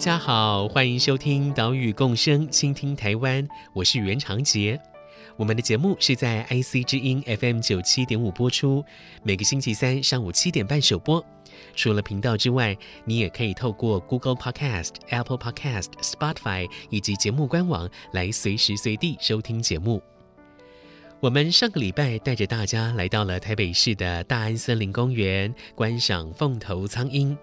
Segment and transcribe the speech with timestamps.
[0.00, 4.80] 大家好，欢迎收听岛屿共生，倾听台湾，我是袁长杰。
[5.36, 8.82] 我们的节目是在 IC 之音 FM 九七点五播出，
[9.22, 11.22] 每个星期三上午七点半首播。
[11.76, 20.02] 除了频道之外，你也可以透过 Google Podcast、Apple Podcast、Spotify 以及节目官网来随时随地收听节目。
[21.20, 27.36] 我们上个礼拜带着大家来到了台北市的大安森林公园，观赏凤头苍鹰。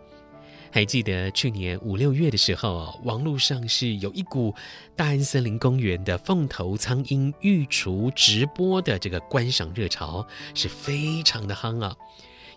[0.72, 4.54] 还记得去年五六月的时候，网络上是有一股
[4.96, 11.95] 大安森林公园的凤头苍鹰育雏直播的这个观赏热潮，是非常的夯啊。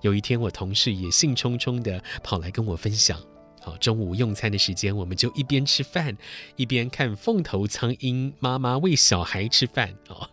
[0.03, 3.20] 有一天，我同事也兴冲冲的跑来跟我分享。
[3.61, 6.16] 好，中午用餐的时间，我们就一边吃饭，
[6.56, 10.28] 一边看凤头苍鹰妈妈喂小孩吃饭哦。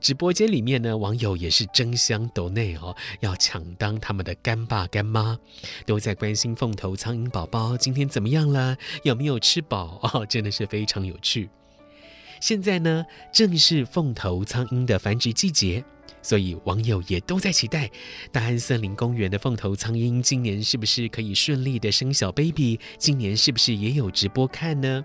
[0.00, 5.38] 直播间里面呢，网友也是争相抖内哦，要抢当他们的干爸干妈，
[5.86, 11.48] 都在关心凤头苍鹰宝宝今天怎么样了，有没有吃饱 哦，真的是非常有趣。
[12.40, 15.84] 现在呢，正是凤头苍鹰的繁殖季节。
[16.22, 17.90] 所以网友也都在期待
[18.30, 22.78] 大安森林公园的凤头苍鹰今年是不是可以顺利的生小 baby？
[22.96, 25.04] 今年是不是也有直播看呢？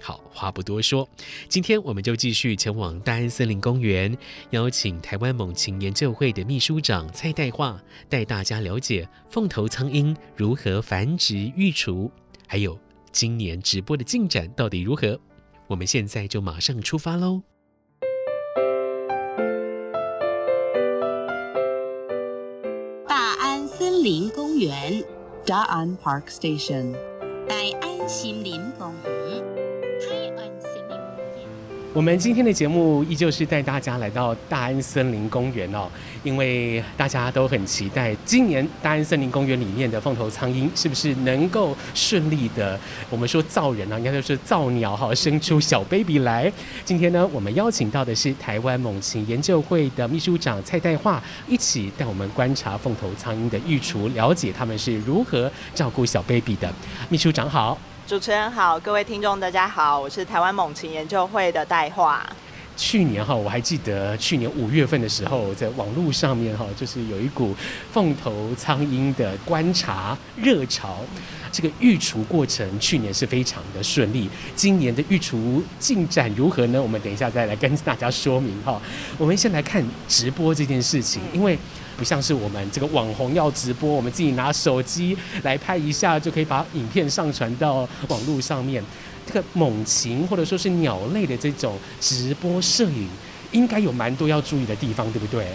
[0.00, 1.08] 好，话不多说，
[1.48, 4.16] 今天我们就继续前往大安森林公园，
[4.50, 12.10] 邀请台湾猛禽研究会的秘书长蔡代化带大家了解凤头苍鹰如何繁殖育雏，
[12.48, 12.76] 还有
[13.12, 15.18] 今年直播的进展到底如何。
[15.68, 17.42] 我们现在就马上出发喽！
[24.02, 25.04] 林公园
[25.46, 26.92] ，Da'an Park Station，
[27.48, 29.21] 大安森林公园。
[31.94, 35.86] 我们今天的节目依旧是带大家来到大安森林公园哦，
[36.24, 42.80] 因为大家都很期待今年大安森林公园里面的凤头苍鹰是不是能够顺利的，
[43.10, 46.50] 我们说造人啊，应该就是造鸟哈，生出小 baby 来。
[46.82, 56.72] 今天呢，我们邀请到的是台湾猛禽研究会的秘书长蔡代化，一起带我们观察凤头苍鹰的育雏，了解他们是如何照顾小 baby 的。
[57.10, 57.78] 秘书长好。
[58.04, 62.18] 主持人好，各位听众大家好，我是台湾猛禽研究会的代樺。
[62.76, 67.54] 去年哈，我还记得去年五月份的时候，在网络上面哈，就是有一股
[67.92, 70.98] 凤头苍鹰的观察热潮。
[71.52, 76.82] 这个育雏过程去年是非常的顺利，今年的育雏进展如何呢？
[76.82, 78.80] 我们等一下再来跟大家说明哈。
[79.16, 81.56] 我们先来看直播这件事情，因为。
[81.96, 88.82] 不像是我们这个网红要直播，我们自己拿手机来拍一下就可以把影片上传到网络上面。
[89.24, 93.08] 这个猛禽或者说是鸟类的这种直播摄影，
[93.52, 95.46] 应该有蛮多要注意的地方，对不对？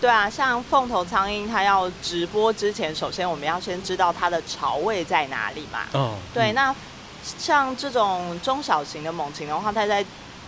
[0.00, 5.80] 对啊，像凤头苍鹰，它要直播之前，首先我们要先知道它的巢位在哪里嘛。
[5.92, 6.76] 哦，对，嗯、那
[7.38, 10.04] 像这种中小型的猛禽的话，它在。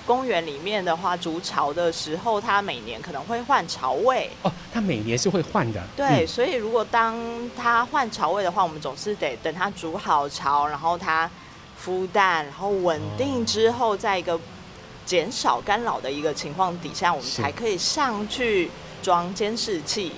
[0.06, 4.52] 公园里面的话，筑巢的时候，它每年可能会换巢位哦。
[4.72, 5.82] 它每年是会换的。
[5.96, 7.18] 对，嗯、所以如果当
[7.56, 11.28] 它换巢位的话，我们总是得等它筑好巢，然后它
[11.84, 14.38] 孵蛋，然后稳定之后，在一个
[15.04, 18.70] 减少干扰的一个情况底下，我们才可以上去
[19.02, 20.12] 装监视器。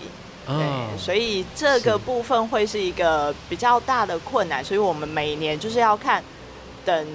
[0.46, 6.22] 对，所以这个部分会是一个比较大的困难，所以我们每年就是要看
[6.84, 7.06] 等。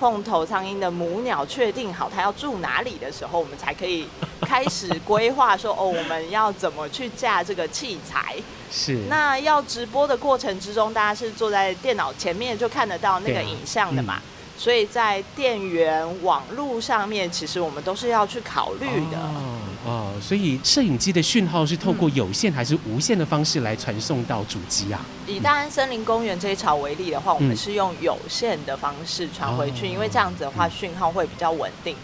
[0.00, 4.08] 凤头苍鹰的母鸟确定好它要住哪里的时候，我们才可以
[4.40, 8.34] 开始规划说哦，我们要怎么去架这个器材。
[8.72, 8.96] 是。
[9.10, 14.14] 那要直播的过程之中，大家是坐在电脑前面就看得到那个影像的嘛？
[14.14, 19.18] 啊嗯、所以在电源网络上面，其实我们都是要去考虑的。
[19.18, 25.00] 哦哦，所以摄影机的讯号是透过有线还是无线的方式来传送到主机啊？
[25.26, 31.96] 以大安森林公园这一巢为例的话，我们是用有线的方式传回去，嗯、因为这样子的话讯号会比较稳定。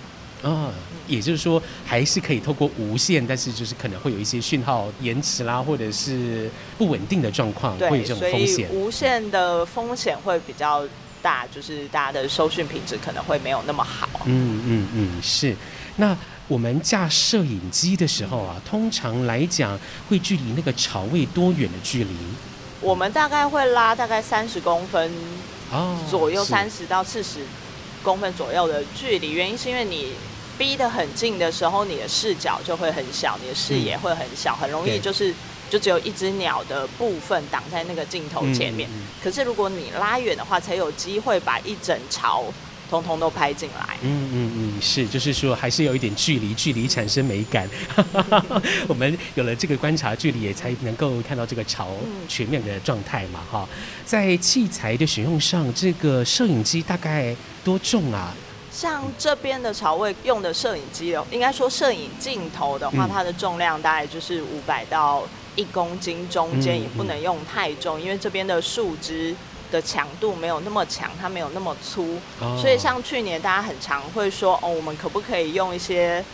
[0.42, 0.70] 嗯，
[1.06, 8.70] 也就是说还是可以透过无线，但是就是可能会有一些讯号延迟啦，或者是不稳定的状况，会有这种风险。
[8.70, 10.86] 无线的风险会比较
[11.20, 14.08] 大，就是大家的收讯品质可能会没有那么好。
[14.24, 15.56] 嗯嗯嗯，是。
[15.96, 16.16] 那
[16.48, 19.76] 我们架摄影机的时候啊，通常来讲
[20.08, 22.10] 会距离那个巢位多远的距离？
[22.80, 25.10] 我们大概会拉大概三十公分
[25.72, 27.40] 哦，左右三十到四十
[28.02, 29.32] 公分左右的距离。
[29.32, 30.12] 原因是因为你
[30.56, 35.34] 逼得很近的时候，你的视角就会很小，你的视野会很小，很容易就是
[35.68, 38.88] 就只有一只鸟的部分挡在那个镜头前面。
[39.20, 42.44] 可是如果你拉远的话，才有机会把一整巢。
[42.88, 43.96] 通通都拍进来。
[44.02, 47.68] 嗯嗯嗯，是，就是说还是有一点距离，距离产生美感。
[48.88, 51.88] 我们有了这个观察距离，也才能够看到这个潮
[52.28, 53.40] 全面的状态嘛。
[53.50, 53.68] 哈，
[54.04, 57.34] 在器材的使用上，这个摄影机大概
[57.64, 58.34] 多重啊？
[58.72, 69.34] 像这边的潮位用的摄影机哦，应该说摄影镜头的话，它的重量大概就是五百到一公斤，中间也不能用太重，因为这边的树枝。
[69.70, 72.60] 的强度没有那么强，它没有那么粗，oh.
[72.60, 76.24] 所以像去年大家很常会说，哦，我们可不可以用一些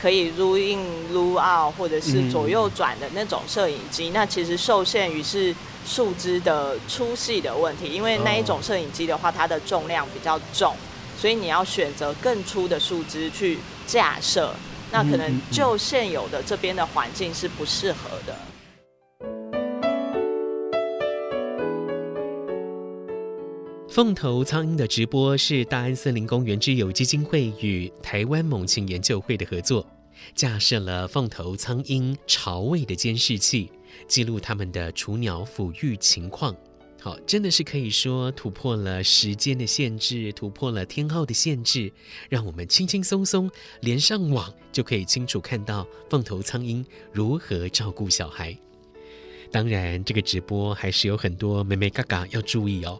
[0.00, 4.10] 可以 zoom in zoom out 或者是左右转的那种摄影机？
[4.10, 4.12] 嗯。
[4.12, 5.54] 那其实受限于是
[5.86, 10.74] 树枝的粗细的问题，因为那一种摄影机的话，它的重量比较重，
[11.18, 14.54] 所以你要选择更粗的树枝去架设，
[14.90, 18.36] 那可能就现有的这边的环境是不适合的。
[23.92, 29.86] 凤头苍鹰的直播是大安森林公园之友基金会与台湾猛禽研究会的合作，
[30.34, 33.70] 架设了凤头苍鹰巢位的监视器，
[34.08, 36.56] 记录它们的雏鸟抚育情况。
[37.02, 41.92] 好，真的是可以说突破了时间的限制，突破了天候的限制，
[42.30, 43.50] 让我们轻轻松松
[43.82, 48.56] 连上网就可以清楚看到凤头苍鹰如何照顾小孩。
[49.52, 52.98] 当然，这个直播还是有很多眉眉角角要注意哦。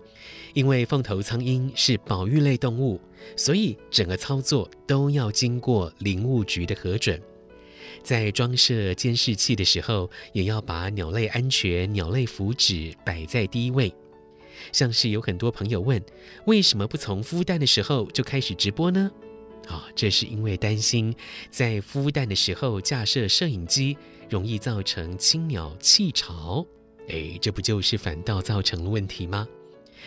[0.52, 3.00] 因为凤头苍鹰是保育类动物，
[3.36, 7.18] 所以整个操作都要经过林务局的核准。
[8.02, 13.90] 在装设监视器的时候，也要把鸟类安全、鸟类福祉摆在第一位。
[14.72, 16.00] 像是有很多朋友问，
[16.44, 19.10] 为什么不从孵蛋的时候就开始直播呢？
[19.68, 21.14] 啊、这是因为担心
[21.50, 23.96] 在孵蛋的时候架设摄影机，
[24.28, 26.66] 容易造成青鸟弃巢。
[27.08, 29.46] 哎，这不就是反倒造成了问题吗？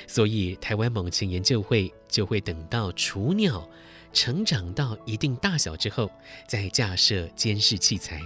[0.07, 3.67] 所以，台湾猛禽研究会就会等到雏鸟
[4.11, 6.11] 成长到一定大小之后，
[6.47, 8.21] 再架设监视器材。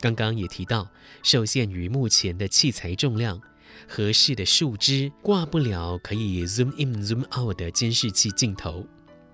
[0.00, 0.88] 刚刚也提到，
[1.22, 3.40] 受限于目前的器材重量，
[3.88, 8.84] 合适的树枝挂不了可以 zoom in zoom out 的监视器镜头。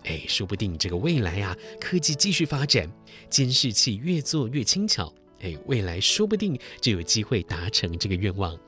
[0.06, 2.90] 哎，说不定这个未来啊，科技继续发展，
[3.28, 8.58] 监视器越做越轻巧，哎，未来说不定就有机会达成这个愿望。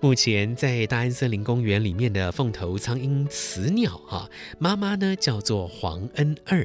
[0.00, 6.64] 目前在大安森林公园里面的凤头苍鹰雌鸟啊，妈妈呢叫做黄恩二。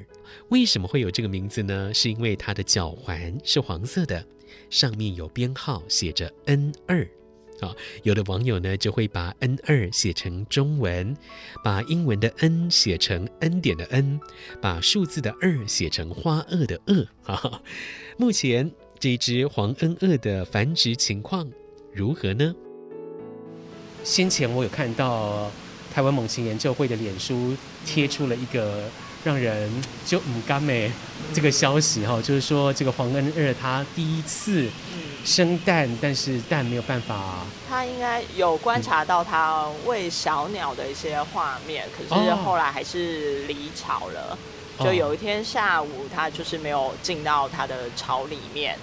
[0.49, 1.91] 为什么会有这个名字呢？
[1.93, 4.23] 是因为它的脚环是黄色的，
[4.69, 7.07] 上面有编号，写着 N 二。
[8.03, 11.15] 有的网友呢就会把 N 二写成中文，
[11.63, 14.19] 把英文的 N 写成恩点的 N，，
[14.61, 17.07] 把数字的二写成花萼的萼。
[17.25, 17.61] 啊，
[18.17, 21.49] 目前这只黄恩二的繁殖情况
[21.93, 22.55] 如何呢？
[24.03, 25.49] 先前我有看到
[25.93, 27.55] 台湾猛禽研究会的脸书
[27.85, 28.89] 贴出了一个
[29.23, 29.71] 让人
[30.05, 30.91] 就唔甘诶
[31.33, 34.67] 这个消息哈，就是说这个黄恩二它第一次
[35.23, 37.45] 生蛋，但是蛋没有办法。
[37.69, 44.37] 他应该有观察到他喂小鸟的一些画面，可是后来还是离巢了。
[44.79, 48.77] 就有一天下午，他就是没有进到他的巢里面。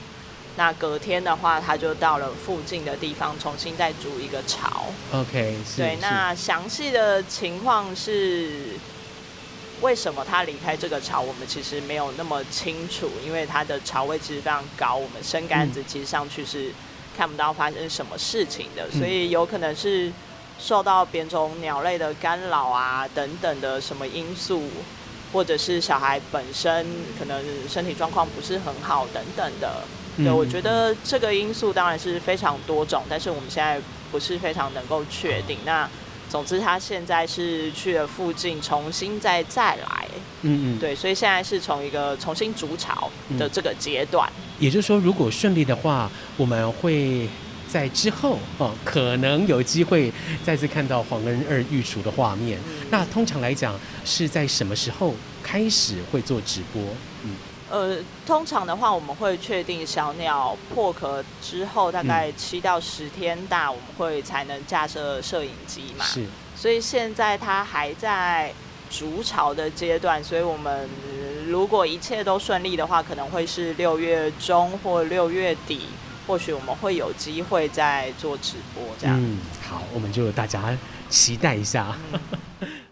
[0.56, 4.86] 那隔天的话，他就到了附近的地方，重新再筑一个巢。
[5.12, 5.96] OK，对。
[6.00, 8.70] 那详细的情况是，
[9.80, 16.70] 为什么他离开这个巢，我们其实没有那么清楚，因为它的巢位其实非常高，我们伸杆子其实上去是
[17.16, 20.12] 看不到发生什么事情的，嗯、所以有可能是
[20.58, 24.64] 受到别种鸟类的干扰啊等等的什么因素，
[25.32, 26.86] 或者是小孩本身
[27.18, 29.82] 可能身体状况不是很好等等的。
[30.16, 35.56] 对，我觉得这个因素当然是非常多种，但是我们现在不是非常能够确定。
[35.64, 35.88] 那
[36.30, 40.06] 总之，他现在是去了附近，重新再再来。
[40.42, 44.30] 嗯嗯，对，所以现在是从一个重新筑巢的这个阶段。
[44.60, 47.28] 也就是说，如果顺利的话，我们会
[47.68, 50.10] 在之后哦，可能有机会
[50.44, 52.58] 再次看到黄恩二御厨的画面。
[52.90, 56.80] 那通常来讲，是在什么时候开始会做直播？
[57.24, 57.34] 嗯。
[57.70, 57.96] 呃，
[58.26, 66.04] 通常的话，我们会确定小鸟破壳之后大概七到十天大，嗯、我们会才能架设摄影机嘛。
[66.04, 66.26] 是。
[66.56, 68.52] 所以现在它还在
[68.90, 70.88] 筑巢的阶段，所以我们
[71.46, 75.86] 如果一切都顺利的话，可能会是六月中或六月底，
[76.26, 79.16] 或许我们会有机会再做直播这样。
[79.18, 80.76] 嗯，好，我们就大家
[81.08, 81.96] 期待一下。
[82.60, 82.68] 嗯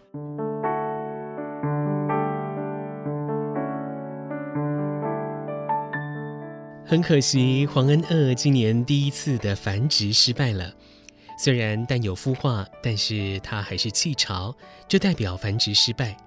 [6.89, 10.73] 很可惜，黄恩鳄今年第一次的繁殖失败了。
[11.37, 14.51] 虽然蛋有孵化，但是它还是弃巢，
[14.87, 16.17] 就代表繁殖失败。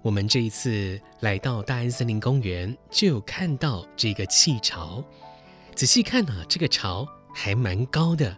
[0.00, 5.02] 我们这一次来到大安森林公园，就有看到这个弃巢。
[5.74, 8.36] 仔细看啊，这个巢还蛮高的。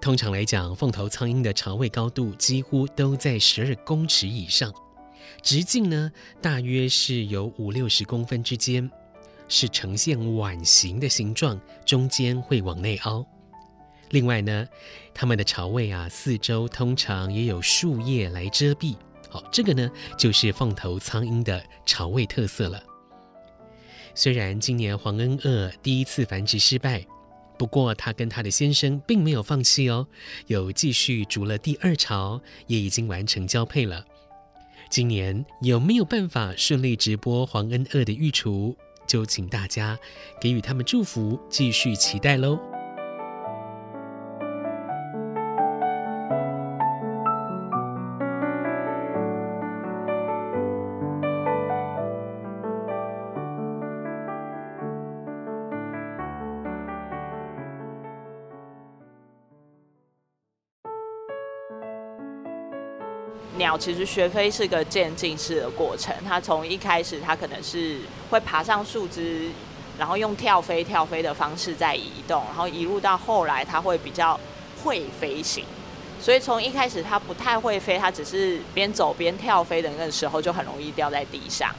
[0.00, 4.72] 通常来讲，凤头苍鹰的巢位高度几乎都在十二公尺以上，
[5.42, 8.88] 直径呢，大约是有五六十公分之间。
[9.48, 13.26] 是呈现碗形的形状，中间会往内凹。
[14.10, 14.66] 另外呢，
[15.12, 18.96] 它们的巢位啊，四周通常也有树叶来遮蔽。
[19.28, 22.82] 好，这个呢，就是凤头苍鹰的巢位特色了。
[24.14, 27.04] 虽然今年黄恩鳄第一次繁殖失败，
[27.58, 30.06] 不过他跟他的先生并没有放弃哦，
[30.46, 34.04] 有继续筑了第二巢，也已经完成交配了。
[34.88, 38.76] 今年有没有办法顺利直播黄恩鳄的育雏？
[39.06, 39.98] 就请大家
[40.40, 42.73] 给予他们祝福，继续期待喽。
[63.56, 69.48] 鸟其实学飞是个渐进式的过程，它从一开始它可能是会爬上树枝，
[69.98, 74.38] 然后用跳飞跳飞的方式在移动，然后一路到后来它会比较
[74.82, 75.64] 会飞行。
[76.20, 81.70] 所以从一开始它不太会飞，它只是边走边跳飞的那个时候就很容易掉在地上。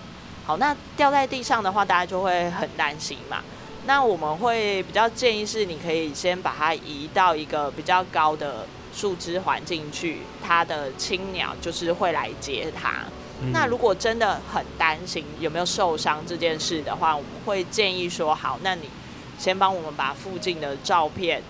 [0.46, 3.42] 好，那掉在地上的话，大家就会很担心嘛。
[3.86, 8.66] 那我们会比较建议是，你可以先把它移到一个比较高的。
[8.96, 13.04] 树枝环进去，它的青鸟就是会来接它。
[13.42, 13.52] 嗯。
[13.52, 18.90] 那如果真的很担心有没有受伤这件事的话，我们会建议说：好，那你
[19.38, 21.44] 先帮我们把附近的照片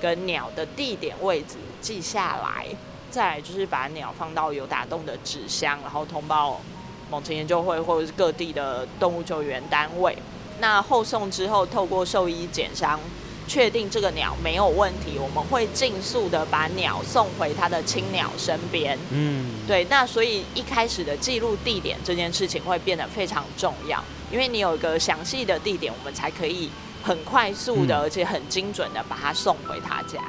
[0.00, 2.66] 跟鸟的地点位置记下来，
[3.10, 6.60] 再来就是把鸟放到有打洞的纸箱，然后通报
[7.08, 10.18] 猛禽研究会或者是各地的动物救援单位。
[10.58, 12.98] 那后送之后，透过兽医检伤。
[13.48, 18.96] 确定这个鸟没有问题，我们会尽速的把鸟送回它的亲鸟身边。
[19.10, 26.68] 嗯，对，那所以一开始的记录地点这件事情会变得非常重要，因为你有一个详细的地点，我们才可以
[27.02, 30.22] 很快速的，而且很精准的把它送回他家。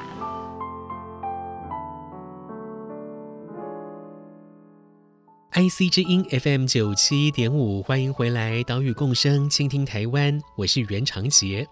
[5.51, 11.67] IC 之音 FM 九七点五，欢迎回来，岛屿共生，倾听台湾，我是袁长杰。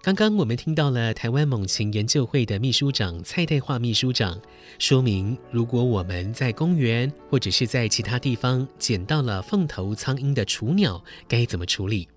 [0.00, 4.40] 刚刚我们听到了台湾猛禽研究会的秘书长蔡代化秘书长
[4.78, 12.08] 说明，如果我们在公园或者是在其他地方捡到了凤头苍鹰的雏鸟，该怎么处理？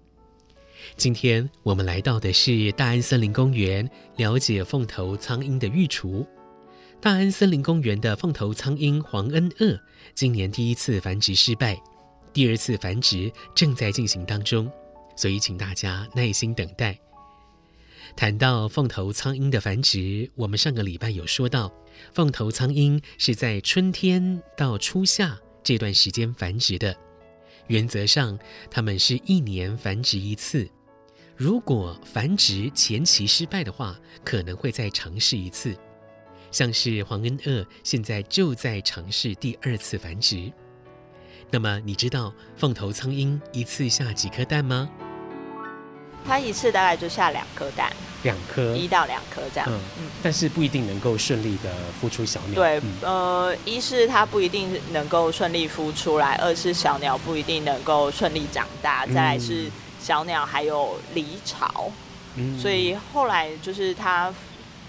[0.95, 6.25] 今天我们来到的是大安森林公园，了解凤头苍鹰的育雏。
[7.01, 9.77] 大安森林公园的凤头苍鹰黄恩鳄
[10.13, 11.81] 今年第一次繁殖失败，
[12.31, 14.71] 第二次繁殖正在进行当中，
[15.15, 16.95] 所以请大家耐心等待。
[18.15, 21.72] 谈到凤头苍鹰的繁殖，我们上个礼拜有说到，
[22.13, 26.96] 凤头苍鹰是在春天到初夏这段时间繁殖的。
[27.68, 28.38] 原则上，
[28.70, 30.70] 它们是一年繁殖一次。
[31.36, 35.75] 如果繁殖前期失败的话，可能会再尝试一次。
[36.51, 40.51] 像是黄恩鳄现在就在尝试第二次繁殖。
[41.50, 44.89] 那么，你知道凤头苍鹰一次下几颗蛋吗？
[46.25, 47.92] 它一次大概就下两颗蛋，
[48.24, 49.68] 两颗，一到两颗这样。
[49.70, 51.70] 嗯嗯，但是不一定能够顺利的
[52.01, 52.56] 孵出小鸟。
[52.56, 61.92] 对，嗯、呃，一是它不一定能够顺利孵出来，二是小鸟不一定能够顺利长大，再来是小鸟还有离巢。
[62.36, 64.34] 嗯，所以后来就是它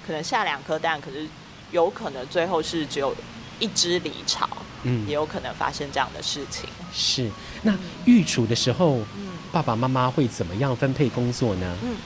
[0.06, 1.26] 可能下两颗蛋，可是
[1.70, 3.14] 有可能最后是只有
[3.58, 4.48] 一只离巢。
[4.84, 6.68] 嗯，也有可能发生这样的事情。
[6.92, 7.30] 是，
[7.62, 7.72] 那
[8.04, 11.76] 育雏的时候，嗯，爸爸妈妈会怎么样分配工作呢？
[11.82, 11.96] 嗯，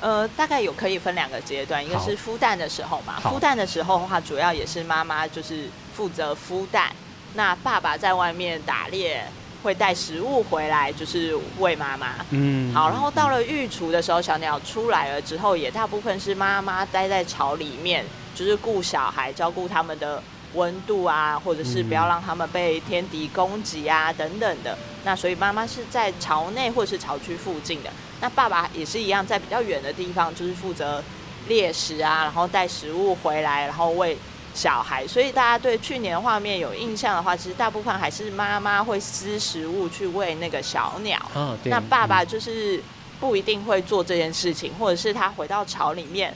[0.00, 3.20] 呃，大概有可以分两个阶段，一个是孵蛋的时候嘛。
[3.22, 6.90] 孵蛋的时候的话，主要也是妈妈就是负责孵蛋，
[7.34, 9.22] 那爸爸在外面打猎，
[9.62, 12.14] 会带食物回来，就是喂妈妈。
[12.30, 18.02] 嗯，好，然后到了育雏的时候，小鸟出来了之后，也大部分是妈妈待在巢里面，
[18.34, 20.22] 就是顾小孩，照顾他们的。
[20.54, 24.76] 温度啊，或者是不要让他们被天敌攻击啊，等等的。
[25.08, 31.02] 那所以妈妈是在巢内或是巢区附近的，那爸爸也是一样，在比较远的地方，就是负责
[31.46, 34.18] 猎食啊，然后带食物回来，然后喂
[34.52, 35.06] 小孩。
[35.06, 41.18] 所以大家对去年的画面有印象的话，其实大部分还是妈妈会撕食物去喂那个小鸟。
[41.32, 41.70] 哦，对。
[41.70, 42.78] 那爸爸就是
[43.18, 46.34] 不一定会做这件事情，或者是他回到巢里面，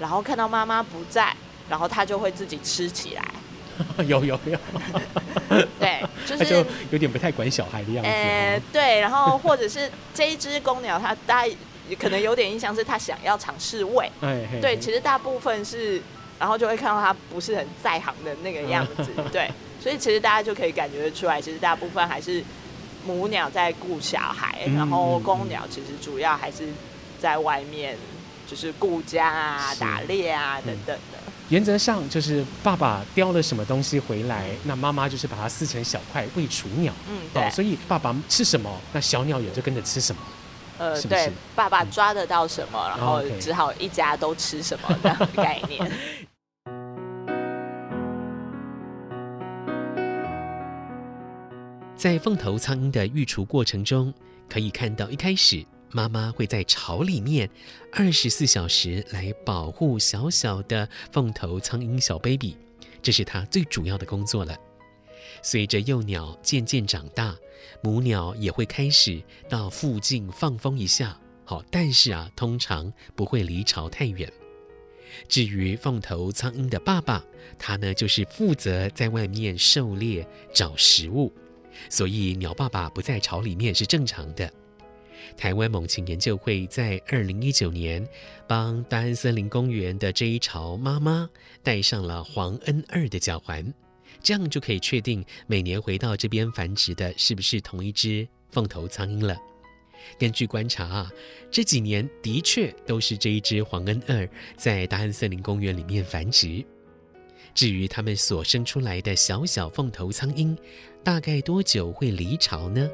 [0.00, 1.32] 然后看到妈妈不在，
[1.68, 3.24] 然后他就会自己吃起来。
[4.08, 4.58] 有 有有，
[5.78, 6.04] 对，
[6.36, 8.10] 就是就有点不太管小孩的样子。
[8.10, 11.54] 呃，对，然后或者是这一只公鸟，它大家
[11.98, 14.10] 可能有点印象，是它想要尝试喂。
[14.22, 16.00] 哎，对，其实大部分是，
[16.38, 19.10] 然后就会看到它不是很在行的那个样子。
[19.32, 19.50] 对，
[19.82, 22.42] 所以其实大家就可以感觉得出来，其实大部分还是
[23.04, 26.68] 母鸟在顾小孩，然后公鸟其实主要还是
[27.20, 27.96] 在外面，
[28.46, 31.09] 就是顾家啊、打猎啊等等的。
[31.50, 36.92] 原则上就是爸爸叼了什么东西回来，那妈妈就是把它撕成小块喂雏鸟。
[37.08, 37.50] 嗯，对、哦。
[37.50, 40.22] 所以爸爸吃什么，那小鸟也就跟着吃什么。
[40.78, 41.08] 呃，是是？
[41.08, 45.90] 对，爸爸抓得到什么，嗯、然后只好一家都吃什么的概念。
[51.96, 54.14] 在凤头苍鹰的育雏过程中，
[54.48, 55.66] 可以看到一开始。
[55.92, 57.48] 妈妈会在巢里面
[57.92, 62.56] 二十四小时来保护小小的凤头苍鹰小 baby，
[63.02, 64.56] 这是它最主要的工作了。
[65.42, 67.36] 随着幼鸟渐渐长大，
[67.82, 71.18] 母鸟也会开始到附近放风一下。
[71.44, 74.32] 好，但是啊，通常不会离巢太远。
[75.28, 77.24] 至于凤头苍鹰的爸爸，
[77.58, 81.32] 他呢就是负责在外面狩猎找食物，
[81.88, 84.52] 所以鸟爸爸不在巢里面是正常的。
[85.36, 88.06] 台湾猛禽研究会在二零一九年
[88.46, 91.28] 帮大安森林公园的这一巢妈妈
[91.62, 93.72] 戴上了黄恩二的脚环，
[94.22, 99.36] 这样就可以确定每年回到这边繁殖的是不是同一只凤头苍鹰了。
[100.18, 101.10] 根据观察啊，
[101.50, 106.64] 这几年的确都是这一只黄恩二在大安森林公园里面繁殖。
[107.54, 110.56] 至于它们所生出来的小小凤头苍鹰，
[111.04, 112.88] 大概多久会离巢呢？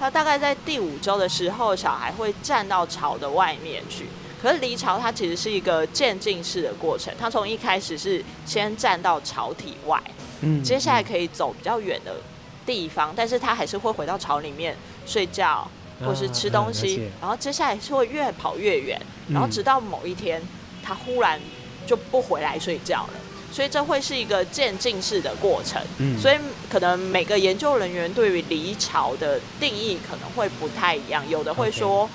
[0.00, 4.06] 它大概在第五周的时候，小孩会站到巢的外面去。
[4.40, 10.02] 可是离巢它其实是一个渐进式的过程，它从一开始是先站到巢体外，
[10.40, 12.16] 嗯，接下来可以走比较远的
[12.64, 15.70] 地方，但是它还是会回到巢里面睡觉
[16.02, 20.40] 或是吃东西，然后接下来是会越跑越远，然后直到某一天，
[20.82, 21.38] 它忽然
[21.86, 23.12] 就不回来睡觉了。
[23.52, 26.36] 所以这会是一个渐进式的过程，嗯，所以
[26.70, 32.08] 可能每个研究人员对于离巢的定义可能会不太一样，有的会说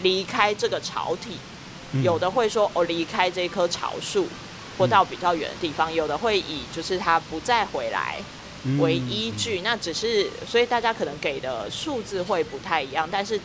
[0.00, 1.36] 离开这个巢体，
[1.92, 4.26] 嗯，有的会说哦离开这棵巢树，
[4.78, 8.18] 或到比较远的地方，有的会以就是它不再回来
[8.78, 13.38] 为依据，那只是所以大家可能给的数字会不太一样，但是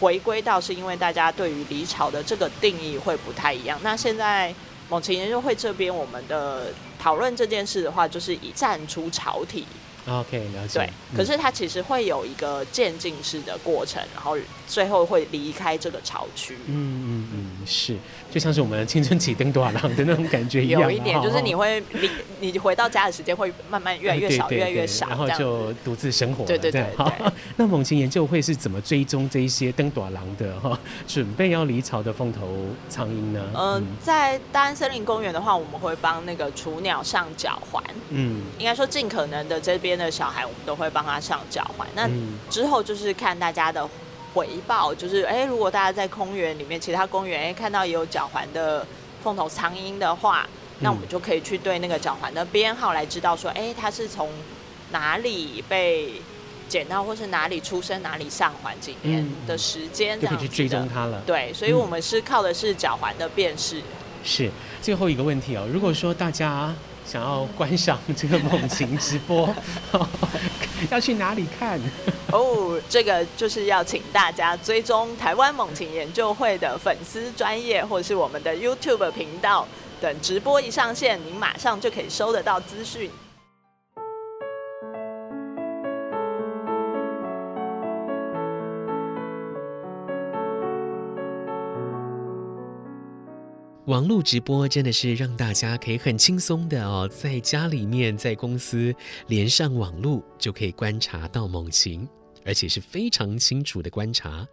[0.00, 4.54] 回归到是因为大家对于离巢的这个定义会不太一样，那现在。
[4.90, 9.64] 猛禽研究会这边，我们的讨论这件事的话，就是以站出朝体。
[10.08, 10.80] OK，了解。
[10.80, 16.56] 对，可是它其实会有一个渐进式的过程，然后最后会离开这个巢区。
[16.66, 17.96] 嗯嗯嗯，是。
[18.30, 26.44] 就像是我们青春期登大人的那种感觉一样，有一点就是你会离你回到家的时间会慢慢越来越少，越来越少，然后就独自生活。
[26.44, 26.96] 对对对，对，对。
[26.96, 27.12] 好，
[27.56, 33.44] 那猛禽研究会是怎么追踪这一些登大人的哈准备要离巢的凤头苍蝇呢？
[33.52, 37.82] 呃，在大安森林公园的话，我们会帮那个雏鸟上脚环。
[38.10, 41.88] 嗯，应该说尽可能的这边的小孩，我们都会帮他上脚环。
[41.96, 42.08] 那
[42.48, 43.88] 之后就是看大家的。
[44.32, 48.86] 回报就是，哎，如果大家在公园里面，其他公园哎看到也有脚环的
[49.22, 50.46] 凤头苍鹰的话，
[50.80, 54.30] 那我们就可以去对那个脚环的编号来知道说，哎，它是从
[54.92, 56.14] 哪里被
[56.68, 61.22] 捡到，或是哪里出生，哪里上环，几年的时间，这样就可以去追踪它了。
[61.26, 63.82] 对，所以我们是靠的是脚环的辨识。
[64.22, 66.74] 是最后一个问题哦，如果说大家。
[67.06, 69.52] 想要观赏这个猛禽直播，
[70.90, 71.78] 要去哪里看？
[72.32, 79.66] 哦、这个就是要请大家追踪台湾猛禽研究会的粉丝专业，或是我们的 YouTube 频道
[80.00, 83.10] 等直播一上线，您马上就可以收得到资讯。
[93.90, 98.94] 网络直播真的是让大家可以很轻松的哦，在家里面，在公司
[99.26, 102.08] 连上网络就可以观察到猛禽，
[102.44, 104.46] 而且是非常清楚的观察，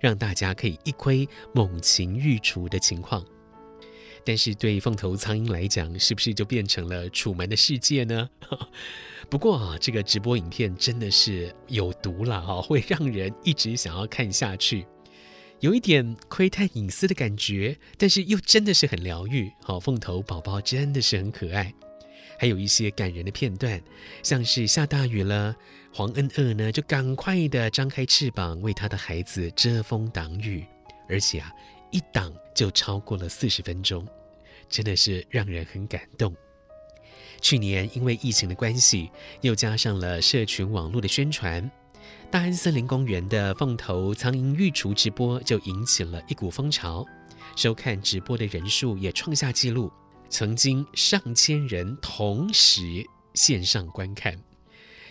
[0.00, 1.24] 让大家可以一窥
[1.54, 3.24] 猛禽育雏的情况。
[4.24, 8.28] 但是对凤头苍鹰来讲，是不是就变成了楚门的世界呢？
[9.30, 14.84] 不过啊，这个直播影片真的是有毒了哈，会让人一直想要看下去，
[15.60, 19.52] 有一点窥探隐私的感觉，但是又真的是很疗愈。
[19.62, 21.72] 好，凤头宝宝真的是很可爱，
[22.38, 23.80] 还有一些感人的片段，
[24.22, 25.54] 像是下大雨了，
[25.92, 30.64] 黄恩鶚呢就赶快的张开翅膀为他的孩子遮风挡雨，
[31.08, 31.52] 而且啊，
[31.90, 34.06] 一挡就超过了四十分钟，
[34.66, 36.34] 真的是让人很感动。
[37.42, 39.10] 去年因为疫情的关系，
[39.42, 41.70] 又加上了社群网络的宣传，
[42.30, 47.04] 大安森林公园的凤头苍鹰育雏直播就引起了一股风潮，
[47.56, 49.90] 收看直播的人数也创下纪录，
[50.28, 54.40] 曾经上千人同时线上观看，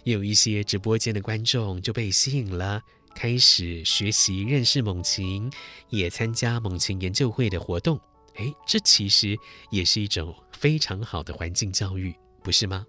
[0.05, 2.81] 有一些直播间的观众就被吸引了，
[3.13, 5.51] 开始学习认识猛禽，
[5.89, 7.99] 也参加猛禽研究会的活动。
[8.35, 9.37] 哎，这其实
[9.71, 12.85] 也是一种非常好的环境教育，不是吗？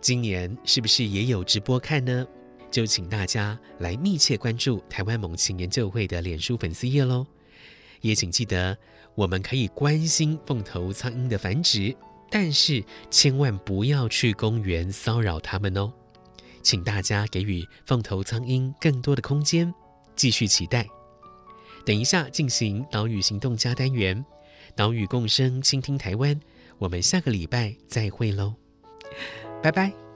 [0.00, 2.26] 今年是不是也有直播看呢？
[2.70, 7.26] 就请大家来密切关注台湾猛禽研究会的脸书粉丝页喽。
[8.00, 8.76] 也请记得，
[9.14, 11.94] 我们可以关心凤头苍鹰的繁殖，
[12.30, 15.92] 但是千万不要去公园骚扰它们哦。
[16.62, 19.72] 请大家给予凤头苍鹰更多的空间，
[20.14, 20.86] 继续期待。
[21.84, 24.24] 等一下进行岛屿行动加单元。
[24.76, 26.38] 岛屿共生，倾听台湾。
[26.78, 28.54] 我们下个礼拜再会喽，
[29.62, 30.09] 拜拜。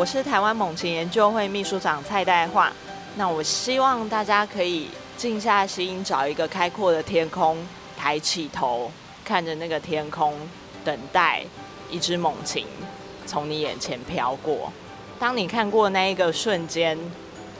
[0.00, 2.72] 我是台湾猛禽研究会秘书长蔡代化。
[3.16, 7.58] 那我希望大家可以静下心，找一个开阔的天空，
[7.98, 8.90] 抬起头，
[9.22, 10.34] 看着那个天空，
[10.82, 11.42] 等待
[11.90, 12.64] 一只猛禽
[13.26, 14.72] 从你眼前飘过。
[15.18, 16.98] 当你看过那一个瞬间，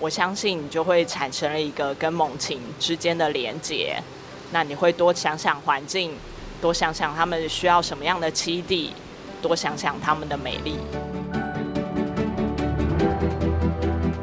[0.00, 4.02] 我相信你就会产生了一个跟猛禽之间的连结。
[4.50, 6.16] 那你会多想想环境，
[6.58, 8.94] 多想想他们需要什么样的栖地，
[9.42, 10.78] 多想想他们的美丽。